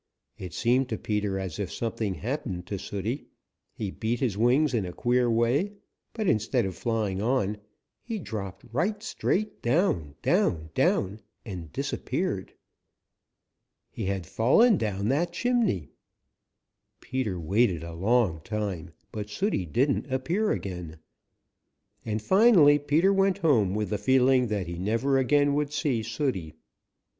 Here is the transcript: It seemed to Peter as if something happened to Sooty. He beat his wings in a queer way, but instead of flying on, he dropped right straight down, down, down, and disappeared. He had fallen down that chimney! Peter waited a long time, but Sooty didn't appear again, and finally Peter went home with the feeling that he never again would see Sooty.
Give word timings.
It 0.39 0.55
seemed 0.55 0.89
to 0.89 0.97
Peter 0.97 1.37
as 1.37 1.59
if 1.59 1.71
something 1.71 2.15
happened 2.15 2.65
to 2.65 2.79
Sooty. 2.79 3.27
He 3.71 3.91
beat 3.91 4.19
his 4.19 4.35
wings 4.35 4.73
in 4.73 4.83
a 4.83 4.93
queer 4.93 5.29
way, 5.29 5.73
but 6.13 6.25
instead 6.27 6.65
of 6.65 6.75
flying 6.75 7.21
on, 7.21 7.59
he 8.01 8.17
dropped 8.17 8.65
right 8.71 9.03
straight 9.03 9.61
down, 9.61 10.15
down, 10.23 10.71
down, 10.73 11.19
and 11.45 11.71
disappeared. 11.71 12.55
He 13.91 14.05
had 14.05 14.25
fallen 14.25 14.75
down 14.79 15.07
that 15.09 15.33
chimney! 15.33 15.91
Peter 16.99 17.39
waited 17.39 17.83
a 17.83 17.93
long 17.93 18.41
time, 18.43 18.93
but 19.11 19.29
Sooty 19.29 19.67
didn't 19.67 20.11
appear 20.11 20.49
again, 20.49 20.97
and 22.03 22.23
finally 22.23 22.79
Peter 22.79 23.13
went 23.13 23.37
home 23.37 23.75
with 23.75 23.91
the 23.91 23.99
feeling 23.99 24.47
that 24.47 24.65
he 24.65 24.79
never 24.79 25.19
again 25.19 25.53
would 25.53 25.71
see 25.71 26.01
Sooty. 26.01 26.55